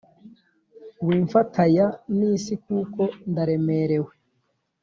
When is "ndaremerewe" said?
3.29-4.11